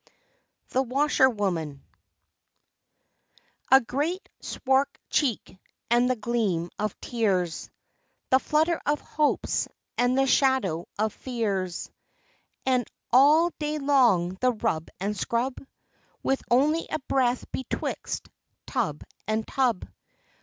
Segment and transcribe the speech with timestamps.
[0.69, 1.83] THE WASHER WOMAN
[3.71, 5.59] A great swart cheek
[5.91, 7.69] and the gleam of tears,
[8.31, 9.67] The flutter of hopes
[9.99, 11.91] and the shadow of fears,
[12.65, 15.57] And all day long the rub and scrub
[16.23, 18.27] With only a breath betwixt
[18.65, 19.87] tub and tub.